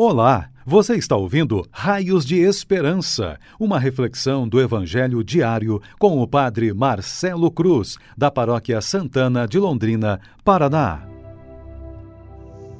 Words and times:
Olá, 0.00 0.48
você 0.64 0.94
está 0.94 1.16
ouvindo 1.16 1.66
Raios 1.72 2.24
de 2.24 2.36
Esperança, 2.36 3.36
uma 3.58 3.80
reflexão 3.80 4.46
do 4.46 4.60
Evangelho 4.60 5.24
diário 5.24 5.82
com 5.98 6.22
o 6.22 6.28
Padre 6.28 6.72
Marcelo 6.72 7.50
Cruz, 7.50 7.96
da 8.16 8.30
Paróquia 8.30 8.80
Santana 8.80 9.44
de 9.44 9.58
Londrina, 9.58 10.20
Paraná. 10.44 11.02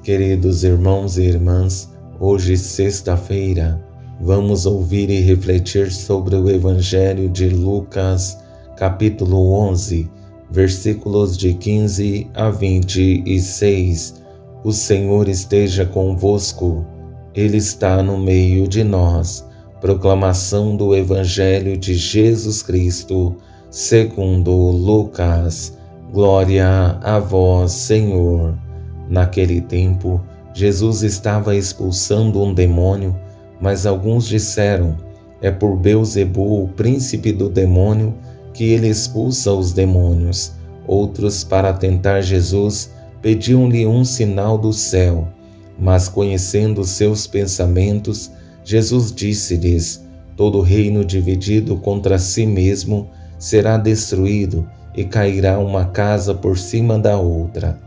Queridos 0.05 0.63
irmãos 0.63 1.19
e 1.19 1.23
irmãs, 1.23 1.93
hoje, 2.21 2.57
sexta-feira, 2.57 3.85
vamos 4.21 4.65
ouvir 4.65 5.11
e 5.11 5.21
refletir 5.21 5.91
sobre 5.91 6.37
o 6.37 6.49
Evangelho 6.49 7.29
de 7.29 7.49
Lucas, 7.49 8.39
capítulo 8.77 9.55
11, 9.71 10.09
versículos 10.53 11.37
de 11.37 11.53
15 11.53 12.31
a 12.33 12.49
26. 12.49 14.23
O 14.63 14.71
Senhor 14.71 15.29
esteja 15.29 15.85
convosco. 15.85 16.87
Ele 17.39 17.59
está 17.59 18.03
no 18.03 18.19
meio 18.19 18.67
de 18.67 18.83
nós. 18.83 19.47
Proclamação 19.81 20.75
do 20.75 20.93
Evangelho 20.93 21.77
de 21.77 21.95
Jesus 21.95 22.65
Cristo, 22.65 23.37
segundo 23.71 24.51
Lucas. 24.51 25.79
Glória 26.13 26.99
a 27.01 27.21
vós, 27.21 27.71
Senhor. 27.71 28.59
Naquele 29.09 29.61
tempo, 29.61 30.21
Jesus 30.53 31.05
estava 31.05 31.55
expulsando 31.55 32.43
um 32.43 32.53
demônio, 32.53 33.17
mas 33.61 33.87
alguns 33.87 34.27
disseram: 34.27 34.97
É 35.41 35.53
por 35.53 35.77
Beuzebu, 35.77 36.65
o 36.65 36.67
príncipe 36.67 37.31
do 37.31 37.49
demônio, 37.49 38.17
que 38.53 38.65
ele 38.65 38.89
expulsa 38.89 39.53
os 39.53 39.73
demônios. 39.73 40.55
Outros, 40.89 41.45
para 41.45 41.73
tentar 41.73 42.21
Jesus, 42.21 42.91
pediam-lhe 43.23 43.87
um 43.87 44.05
sinal 44.05 44.59
do 44.59 44.73
céu. 44.73 45.29
Mas 45.79 46.09
conhecendo 46.09 46.85
seus 46.85 47.27
pensamentos, 47.27 48.31
Jesus 48.65 49.13
disse-lhes: 49.13 50.05
Todo 50.37 50.61
reino 50.61 51.05
dividido 51.05 51.77
contra 51.77 52.19
si 52.19 52.45
mesmo 52.45 53.09
será 53.39 53.77
destruído 53.77 54.69
e 54.95 55.05
cairá 55.05 55.59
uma 55.59 55.85
casa 55.87 56.35
por 56.35 56.59
cima 56.59 56.99
da 56.99 57.17
outra. 57.17 57.79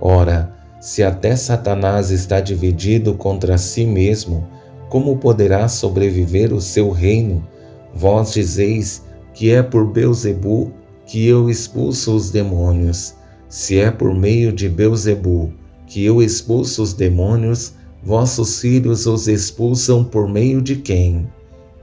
Ora, 0.00 0.52
se 0.80 1.02
até 1.02 1.34
Satanás 1.34 2.10
está 2.10 2.40
dividido 2.40 3.14
contra 3.14 3.58
si 3.58 3.84
mesmo, 3.84 4.46
como 4.88 5.18
poderá 5.18 5.68
sobreviver 5.68 6.52
o 6.52 6.60
seu 6.60 6.90
reino? 6.90 7.46
Vós 7.94 8.32
dizeis 8.32 9.02
que 9.34 9.50
é 9.50 9.62
por 9.62 9.86
Beuzebu 9.86 10.72
que 11.04 11.26
eu 11.26 11.50
expulso 11.50 12.14
os 12.14 12.30
demônios. 12.30 13.14
Se 13.48 13.78
é 13.80 13.90
por 13.90 14.14
meio 14.14 14.52
de 14.52 14.68
Beuzebu 14.68 15.52
que 15.90 16.04
eu 16.04 16.22
expulso 16.22 16.84
os 16.84 16.92
demônios, 16.92 17.72
vossos 18.00 18.60
filhos 18.60 19.06
os 19.06 19.26
expulsam 19.26 20.04
por 20.04 20.28
meio 20.28 20.62
de 20.62 20.76
quem? 20.76 21.26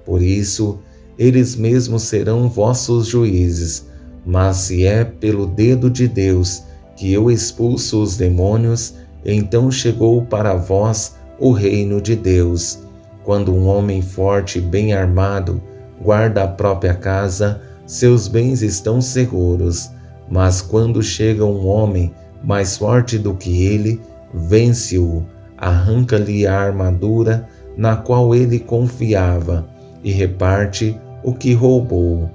Por 0.06 0.22
isso, 0.22 0.80
eles 1.20 1.58
mesmos 1.58 2.04
serão 2.04 2.48
vossos 2.48 3.06
juízes. 3.06 3.86
Mas 4.26 4.58
se 4.58 4.86
é 4.86 5.04
pelo 5.04 5.46
dedo 5.46 5.90
de 5.90 6.08
Deus 6.08 6.64
que 6.96 7.12
eu 7.12 7.30
expulso 7.30 8.02
os 8.02 8.16
demônios, 8.16 8.94
então 9.26 9.70
chegou 9.70 10.24
para 10.24 10.56
vós 10.56 11.16
o 11.38 11.52
reino 11.52 12.00
de 12.00 12.16
Deus. 12.16 12.80
Quando 13.26 13.54
um 13.54 13.68
homem 13.68 14.02
forte 14.02 14.60
e 14.60 14.62
bem 14.62 14.94
armado 14.94 15.62
guarda 16.02 16.44
a 16.44 16.48
própria 16.48 16.94
casa, 16.94 17.62
seus 17.86 18.30
bens 18.30 18.62
estão 18.62 19.02
seguros. 19.02 19.90
Mas 20.32 20.62
quando 20.62 21.04
chega 21.04 21.44
um 21.44 21.68
homem 21.68 22.14
mais 22.44 22.78
forte 22.78 23.18
do 23.18 23.34
que 23.34 23.66
ele, 23.66 24.00
vence-o, 24.34 25.24
arranca-lhe 25.58 26.46
a 26.46 26.60
armadura 26.60 27.48
na 27.76 27.96
qual 27.96 28.34
ele 28.34 28.60
confiava 28.60 29.68
e 30.04 30.12
reparte 30.12 31.00
o 31.24 31.34
que 31.34 31.54
roubou. 31.54 32.30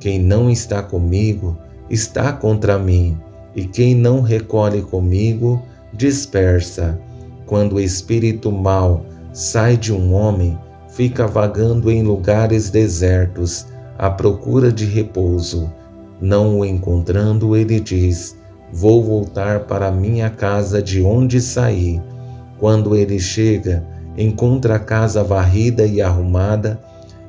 Quem 0.00 0.18
não 0.18 0.50
está 0.50 0.82
comigo 0.82 1.56
está 1.90 2.32
contra 2.32 2.78
mim, 2.78 3.18
e 3.54 3.64
quem 3.64 3.94
não 3.94 4.20
recolhe 4.20 4.82
comigo 4.82 5.62
dispersa. 5.92 6.98
Quando 7.46 7.76
o 7.76 7.80
espírito 7.80 8.52
mau 8.52 9.04
sai 9.32 9.76
de 9.76 9.92
um 9.92 10.12
homem, 10.12 10.58
fica 10.90 11.26
vagando 11.26 11.90
em 11.90 12.02
lugares 12.02 12.70
desertos, 12.70 13.66
à 13.96 14.10
procura 14.10 14.70
de 14.72 14.84
repouso. 14.84 15.72
Não 16.20 16.60
o 16.60 16.64
encontrando, 16.64 17.56
ele 17.56 17.80
diz: 17.80 18.36
Vou 18.72 19.02
voltar 19.02 19.60
para 19.60 19.90
minha 19.90 20.28
casa 20.30 20.82
de 20.82 21.02
onde 21.02 21.40
saí. 21.40 22.00
Quando 22.58 22.94
ele 22.94 23.18
chega, 23.18 23.84
encontra 24.16 24.76
a 24.76 24.78
casa 24.78 25.22
varrida 25.22 25.86
e 25.86 26.02
arrumada, 26.02 26.80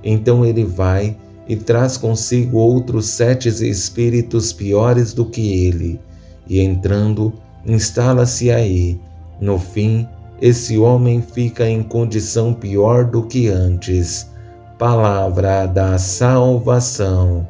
então 0.03 0.45
ele 0.45 0.63
vai 0.63 1.16
e 1.47 1.55
traz 1.55 1.97
consigo 1.97 2.57
outros 2.57 3.07
sete 3.07 3.50
espíritos 3.50 4.53
piores 4.53 5.13
do 5.13 5.25
que 5.25 5.66
ele, 5.66 6.00
e 6.47 6.59
entrando, 6.59 7.33
instala-se 7.66 8.51
aí. 8.51 9.00
No 9.41 9.57
fim, 9.57 10.07
esse 10.41 10.77
homem 10.77 11.21
fica 11.21 11.67
em 11.67 11.81
condição 11.81 12.53
pior 12.53 13.06
do 13.06 13.23
que 13.23 13.47
antes. 13.47 14.29
Palavra 14.77 15.66
da 15.66 15.97
salvação. 15.97 17.47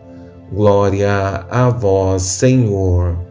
Glória 0.51 1.45
a 1.49 1.69
vós, 1.69 2.23
Senhor. 2.23 3.28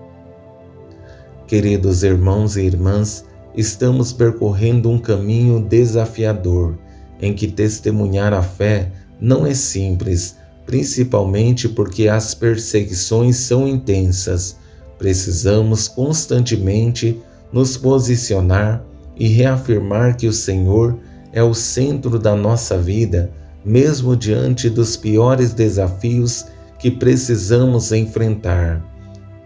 Queridos 1.49 2.03
irmãos 2.03 2.59
e 2.59 2.61
irmãs, 2.61 3.25
estamos 3.57 4.13
percorrendo 4.13 4.91
um 4.91 4.99
caminho 4.99 5.59
desafiador, 5.59 6.77
em 7.23 7.33
que 7.33 7.49
testemunhar 7.49 8.35
a 8.35 8.43
fé 8.43 8.93
não 9.19 9.47
é 9.47 9.55
simples, 9.55 10.37
principalmente 10.67 11.67
porque 11.67 12.07
as 12.07 12.35
perseguições 12.35 13.37
são 13.39 13.67
intensas. 13.67 14.59
Precisamos 14.99 15.89
constantemente 15.89 17.19
nos 17.51 17.79
posicionar 17.79 18.85
e 19.17 19.27
reafirmar 19.27 20.19
que 20.19 20.27
o 20.27 20.35
Senhor 20.35 20.99
é 21.33 21.43
o 21.43 21.55
centro 21.55 22.19
da 22.19 22.37
nossa 22.37 22.77
vida, 22.77 23.33
mesmo 23.65 24.15
diante 24.15 24.69
dos 24.69 24.99
piores 24.99 25.55
desafios 25.55 26.45
que 26.79 26.91
precisamos 26.91 27.91
enfrentar. 27.91 28.85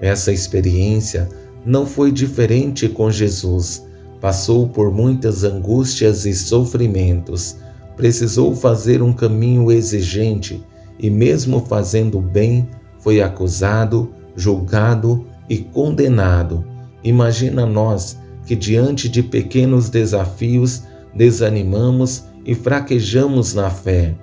Essa 0.00 0.32
experiência 0.32 1.28
não 1.64 1.86
foi 1.86 2.10
diferente 2.10 2.88
com 2.88 3.10
Jesus. 3.10 3.86
Passou 4.20 4.68
por 4.68 4.92
muitas 4.92 5.44
angústias 5.44 6.26
e 6.26 6.34
sofrimentos. 6.34 7.56
Precisou 7.96 8.54
fazer 8.54 9.02
um 9.02 9.12
caminho 9.12 9.70
exigente 9.70 10.62
e, 10.98 11.10
mesmo 11.10 11.60
fazendo 11.66 12.20
bem, 12.20 12.68
foi 13.00 13.20
acusado, 13.20 14.12
julgado 14.36 15.26
e 15.48 15.58
condenado. 15.58 16.64
Imagina 17.02 17.66
nós 17.66 18.18
que, 18.46 18.54
diante 18.54 19.08
de 19.08 19.22
pequenos 19.22 19.88
desafios, 19.88 20.84
desanimamos 21.14 22.24
e 22.44 22.54
fraquejamos 22.54 23.54
na 23.54 23.70
fé. 23.70 24.14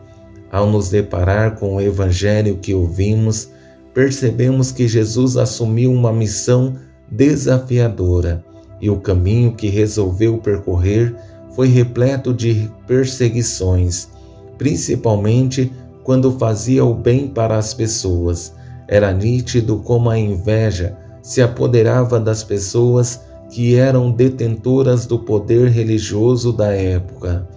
Ao 0.51 0.69
nos 0.69 0.89
deparar 0.89 1.56
com 1.56 1.75
o 1.75 1.81
Evangelho 1.81 2.57
que 2.57 2.73
ouvimos, 2.73 3.50
percebemos 3.94 4.71
que 4.71 4.88
Jesus 4.88 5.38
assumiu 5.38 5.91
uma 5.91 6.11
missão 6.11 6.75
desafiadora 7.12 8.44
e 8.81 8.90
o 8.90 8.97
caminho 8.97 9.53
que 9.53 9.68
resolveu 9.68 10.38
percorrer 10.38 11.16
foi 11.56 11.68
repleto 11.68 12.34
de 12.34 12.70
perseguições, 12.88 14.09
principalmente 14.58 15.72
quando 16.03 16.38
fazia 16.38 16.86
o 16.86 16.94
bem 16.94 17.28
para 17.28 17.58
as 17.58 17.74
pessoas. 17.74 18.53
Era 18.88 19.12
nítido 19.12 19.78
como 19.80 20.09
a 20.09 20.18
inveja 20.18 20.98
se 21.22 21.42
apoderava 21.42 22.19
das 22.19 22.44
pessoas 22.44 23.22
que 23.50 23.75
eram 23.75 24.12
detentoras 24.12 25.06
do 25.06 25.19
poder 25.19 25.69
religioso 25.69 26.53
da 26.53 26.72
época. 26.72 27.48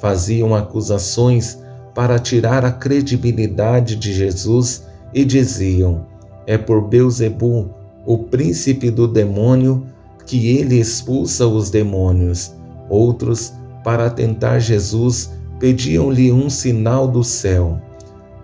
Faziam 0.00 0.54
acusações 0.54 1.58
para 1.94 2.18
tirar 2.18 2.64
a 2.64 2.72
credibilidade 2.72 3.96
de 3.96 4.12
Jesus 4.12 4.84
e 5.12 5.24
diziam: 5.24 6.06
É 6.46 6.56
por 6.56 6.88
Beuzebu, 6.88 7.70
o 8.06 8.18
príncipe 8.18 8.90
do 8.90 9.06
demônio, 9.06 9.86
que 10.26 10.56
ele 10.56 10.78
expulsa 10.78 11.46
os 11.46 11.70
demônios. 11.70 12.54
Outros, 12.88 13.52
para 13.84 14.10
tentar 14.10 14.58
Jesus, 14.58 15.30
pediam-lhe 15.58 16.32
um 16.32 16.50
sinal 16.50 17.08
do 17.08 17.22
céu. 17.22 17.80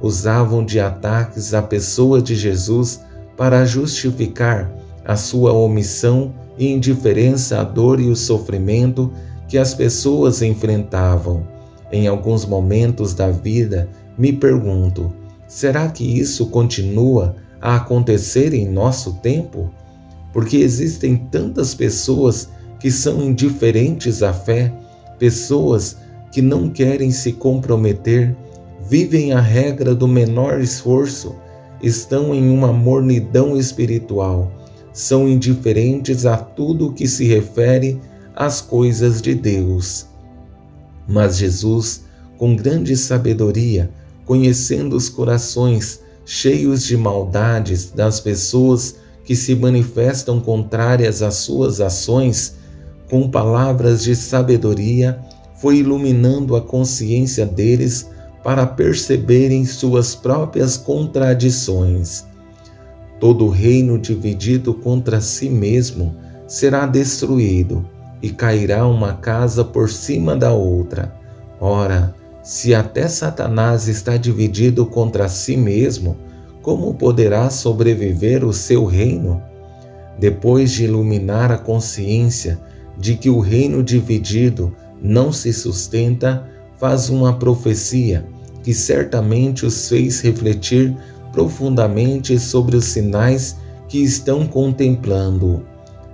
Usavam 0.01 0.65
de 0.65 0.79
ataques 0.79 1.55
à 1.55 1.63
pessoa 1.63 2.23
de 2.23 2.35
Jesus 2.35 3.01
para 3.37 3.65
justificar 3.65 4.73
a 5.05 5.17
sua 5.17 5.53
omissão 5.53 6.35
e 6.59 6.71
indiferença 6.73 7.61
à 7.61 7.65
dor 7.65 8.01
e 8.01 8.09
o 8.09 8.17
sofrimento 8.17 9.13
que 9.49 9.57
as 9.57 9.75
pessoas 9.75 10.43
enfrentavam. 10.43 11.47
Em 11.91 12.07
alguns 12.07 12.45
momentos 12.45 13.15
da 13.15 13.31
vida, 13.31 13.89
me 14.19 14.33
pergunto: 14.33 15.13
será 15.47 15.89
que 15.89 16.05
isso 16.05 16.47
continua 16.47 17.37
a 17.61 17.77
acontecer 17.77 18.55
em 18.55 18.69
nosso 18.69 19.15
tempo? 19.15 19.71
Porque 20.33 20.59
existem 20.59 21.17
tantas 21.17 21.75
pessoas 21.75 22.49
que 22.79 22.91
são 22.91 23.23
indiferentes 23.23 24.23
à 24.23 24.33
fé, 24.33 24.73
Pessoas 25.19 25.97
que 26.31 26.41
não 26.41 26.69
querem 26.69 27.11
se 27.11 27.33
comprometer, 27.33 28.37
vivem 28.89 29.33
a 29.33 29.41
regra 29.41 29.95
do 29.95 30.07
menor 30.07 30.61
esforço, 30.61 31.35
estão 31.83 32.35
em 32.35 32.49
uma 32.49 32.73
mornidão 32.73 33.57
espiritual, 33.57 34.53
são 34.93 35.29
indiferentes 35.29 36.25
a 36.25 36.37
tudo 36.37 36.93
que 36.93 37.09
se 37.09 37.25
refere 37.25 38.01
às 38.35 38.61
coisas 38.61 39.21
de 39.21 39.35
Deus. 39.35 40.07
Mas 41.07 41.37
Jesus, 41.37 42.05
com 42.37 42.55
grande 42.55 42.97
sabedoria, 42.97 43.91
conhecendo 44.25 44.95
os 44.95 45.09
corações 45.09 46.01
cheios 46.31 46.85
de 46.85 46.95
maldades 46.95 47.91
das 47.91 48.21
pessoas 48.21 48.97
que 49.25 49.35
se 49.35 49.55
manifestam 49.55 50.39
contrárias 50.39 51.23
às 51.23 51.37
suas 51.37 51.81
ações, 51.81 52.59
com 53.09 53.31
palavras 53.31 54.03
de 54.03 54.15
sabedoria, 54.15 55.19
foi 55.59 55.79
iluminando 55.79 56.55
a 56.55 56.61
consciência 56.61 57.47
deles 57.47 58.11
para 58.45 58.67
perceberem 58.67 59.65
suas 59.65 60.15
próprias 60.15 60.77
contradições. 60.77 62.27
Todo 63.19 63.49
reino 63.49 63.99
dividido 63.99 64.75
contra 64.75 65.23
si 65.23 65.49
mesmo 65.49 66.15
será 66.47 66.85
destruído 66.85 67.89
e 68.21 68.29
cairá 68.29 68.87
uma 68.87 69.15
casa 69.15 69.65
por 69.65 69.89
cima 69.89 70.37
da 70.37 70.53
outra. 70.53 71.11
Ora, 71.59 72.15
se 72.49 72.75
até 72.75 73.07
Satanás 73.09 73.89
está 73.89 74.17
dividido 74.17 74.87
contra 74.87 75.29
si 75.29 75.55
mesmo, 75.55 76.17
como 76.63 76.95
poderá 76.95 77.51
sobreviver 77.51 78.43
o 78.43 78.55
seu 78.55 78.87
reino? 78.87 79.43
Depois 80.19 80.71
de 80.71 80.85
iluminar 80.85 81.53
a 81.53 81.59
consciência 81.59 82.59
de 82.97 83.17
que 83.17 83.29
o 83.29 83.39
reino 83.39 83.83
dividido 83.83 84.75
não 84.99 85.31
se 85.31 85.53
sustenta, 85.53 86.49
faz 86.79 87.11
uma 87.11 87.39
profecia 87.39 88.27
que 88.63 88.73
certamente 88.73 89.67
os 89.67 89.87
fez 89.87 90.23
refletir 90.23 90.97
profundamente 91.31 92.39
sobre 92.39 92.79
os 92.79 92.87
sinais 92.87 93.59
que 93.87 93.99
estão 93.99 94.47
contemplando. 94.47 95.67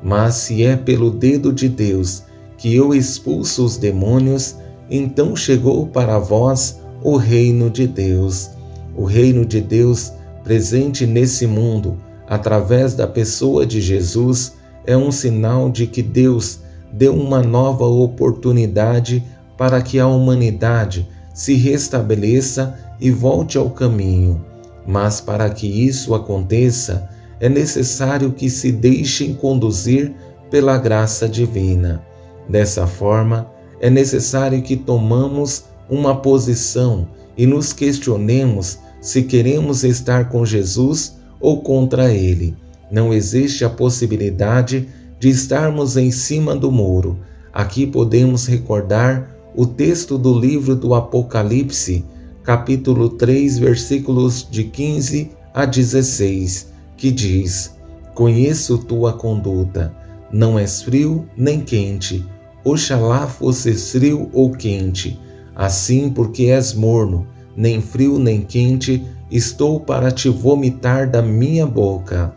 Mas 0.03 0.35
se 0.35 0.65
é 0.65 0.75
pelo 0.75 1.13
dedo 1.13 1.53
de 1.53 1.69
Deus 1.69 2.25
que 2.59 2.75
eu 2.75 2.93
expulso 2.93 3.65
os 3.65 3.77
demônios, 3.77 4.57
então 4.97 5.35
chegou 5.35 5.87
para 5.87 6.19
vós 6.19 6.81
o 7.03 7.17
reino 7.17 7.71
de 7.71 7.87
Deus. 7.87 8.51
O 8.97 9.05
reino 9.05 9.45
de 9.45 9.61
Deus 9.61 10.13
presente 10.43 11.07
nesse 11.07 11.47
mundo, 11.47 11.99
através 12.29 12.95
da 12.95 13.07
pessoa 13.07 13.67
de 13.67 13.81
Jesus, 13.81 14.55
é 14.87 14.97
um 14.97 15.11
sinal 15.11 15.71
de 15.71 15.87
que 15.87 16.03
Deus 16.03 16.61
deu 16.93 17.15
uma 17.15 17.43
nova 17.43 17.85
oportunidade 17.85 19.25
para 19.57 19.81
que 19.83 19.99
a 19.99 20.07
humanidade 20.07 21.09
se 21.33 21.55
restabeleça 21.55 22.79
e 23.01 23.11
volte 23.11 23.59
ao 23.59 23.71
caminho. 23.71 24.45
Mas 24.87 25.21
para 25.21 25.49
que 25.51 25.67
isso 25.67 26.15
aconteça, 26.15 27.09
é 27.41 27.49
necessário 27.49 28.33
que 28.33 28.49
se 28.49 28.71
deixem 28.71 29.35
conduzir 29.35 30.15
pela 30.51 30.79
graça 30.79 31.29
divina. 31.29 32.03
Dessa 32.49 32.87
forma, 32.87 33.51
é 33.81 33.91
necessário 33.91 34.63
que 34.63 34.77
tomamos 34.77 35.65
uma 35.89 36.17
posição 36.17 37.09
e 37.37 37.47
nos 37.47 37.73
questionemos 37.73 38.79
se 39.01 39.23
queremos 39.23 39.85
estar 39.85 40.29
com 40.29 40.47
Jesus 40.47 41.17
ou 41.41 41.61
contra 41.61 42.13
ele. 42.13 42.57
Não 42.91 43.13
existe 43.13 43.65
a 43.65 43.71
possibilidade 43.71 44.89
de 45.19 45.29
estarmos 45.29 45.97
em 45.97 46.11
cima 46.11 46.55
do 46.55 46.71
muro. 46.71 47.19
Aqui 47.53 47.87
podemos 47.87 48.47
recordar 48.47 49.35
o 49.55 49.67
texto 49.67 50.19
do 50.19 50.39
livro 50.39 50.75
do 50.75 50.95
Apocalipse, 50.95 52.05
capítulo 52.43 53.11
3, 53.11 53.59
versículos 53.59 54.47
de 54.51 54.65
15 54.65 55.31
a 55.53 55.65
16, 55.65 56.73
que 56.97 57.11
diz: 57.11 57.75
Conheço 58.15 58.79
tua 58.79 59.13
conduta, 59.13 59.95
não 60.33 60.59
és 60.59 60.83
frio 60.83 61.27
nem 61.37 61.61
quente. 61.61 62.25
Oxalá 62.65 63.27
fosses 63.27 63.93
frio 63.93 64.31
ou 64.33 64.51
quente. 64.51 65.21
Assim, 65.55 66.11
porque 66.11 66.47
és 66.47 66.73
morno, 66.73 67.27
nem 67.57 67.81
frio 67.81 68.19
nem 68.19 68.41
quente, 68.41 69.05
estou 69.31 69.79
para 69.79 70.11
te 70.11 70.29
vomitar 70.29 71.09
da 71.09 71.23
minha 71.23 71.67
boca. 71.67 72.35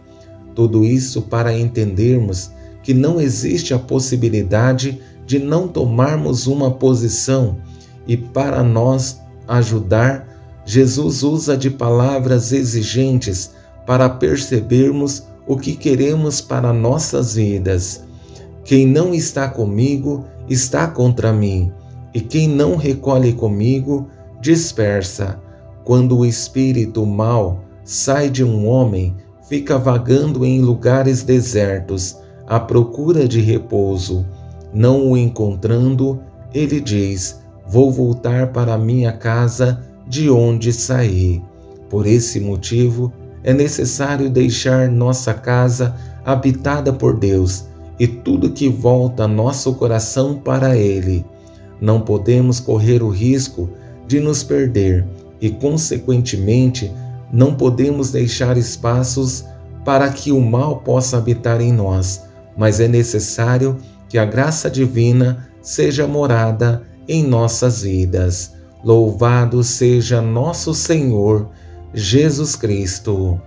Tudo 0.54 0.84
isso 0.84 1.24
para 1.24 1.58
entendermos 1.58 2.52
que 2.84 2.94
não 2.94 3.20
existe 3.20 3.74
a 3.74 3.80
possibilidade 3.80 5.02
de 5.26 5.40
não 5.40 5.68
tomarmos 5.68 6.48
uma 6.48 6.72
posição 6.72 7.58
e 8.08 8.16
para 8.16 8.64
nós 8.64 9.22
ajudar, 9.48 10.28
Jesus 10.66 11.24
usa 11.24 11.58
de 11.58 11.70
palavras 11.70 12.52
exigentes 12.52 13.52
para 13.86 14.10
percebermos 14.10 15.24
o 15.46 15.58
que 15.58 15.76
queremos 15.76 16.42
para 16.42 16.74
nossas 16.74 17.36
vidas. 17.36 18.07
Quem 18.68 18.86
não 18.86 19.14
está 19.14 19.48
comigo 19.48 20.26
está 20.50 20.88
contra 20.88 21.32
mim, 21.32 21.72
e 22.14 22.20
quem 22.20 22.50
não 22.50 22.76
recolhe 22.76 23.32
comigo 23.32 24.10
dispersa. 24.42 25.40
Quando 25.86 26.18
o 26.18 26.26
espírito 26.26 27.06
mau 27.06 27.62
sai 27.86 28.30
de 28.30 28.44
um 28.44 28.68
homem, 28.68 29.16
fica 29.48 29.78
vagando 29.78 30.44
em 30.44 30.60
lugares 30.60 31.24
desertos, 31.24 32.18
à 32.46 32.60
procura 32.60 33.26
de 33.26 33.40
repouso 33.40 34.26
não 34.74 35.12
o 35.12 35.18
encontrando, 35.18 36.20
ele 36.54 36.82
diz: 36.82 37.40
Vou 37.66 37.90
voltar 37.90 38.52
para 38.52 38.78
minha 38.78 39.14
casa 39.14 39.82
de 40.06 40.30
onde 40.30 40.74
saí. 40.74 41.42
Por 41.90 42.06
esse 42.06 42.42
motivo, 42.42 43.14
é 43.46 43.54
necessário 43.54 44.30
deixar 44.30 44.90
nossa 44.90 45.34
casa 45.34 45.96
habitada 46.26 46.92
por 46.92 47.18
Deus 47.18 47.66
e 48.00 48.08
tudo 48.08 48.52
que 48.52 48.70
volta 48.70 49.28
nosso 49.28 49.74
coração 49.76 50.36
para 50.36 50.76
Ele. 50.78 51.26
Não 51.80 52.02
podemos 52.02 52.60
correr 52.60 53.04
o 53.04 53.10
risco 53.10 53.70
de 54.08 54.20
nos 54.20 54.44
perder 54.44 55.06
e, 55.42 55.50
consequentemente, 55.50 56.92
não 57.32 57.56
podemos 57.56 58.12
deixar 58.12 58.58
espaços 58.58 59.46
para 59.84 60.10
que 60.10 60.32
o 60.32 60.42
mal 60.42 60.78
possa 60.78 61.18
habitar 61.18 61.62
em 61.62 61.72
nós, 61.72 62.24
mas 62.58 62.80
é 62.80 62.88
necessário 62.88 63.78
que 64.10 64.18
a 64.18 64.26
graça 64.26 64.70
divina 64.70 65.48
seja 65.62 66.08
morada 66.08 66.84
em 67.08 67.24
nossas 67.24 67.82
vidas. 67.82 68.54
Louvado 68.84 69.64
seja 69.64 70.22
nosso 70.22 70.74
Senhor 70.74 71.50
Jesus 71.94 72.56
Cristo. 72.56 73.40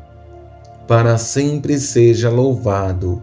Para 0.87 1.17
sempre 1.19 1.79
seja 1.79 2.29
louvado. 2.29 3.23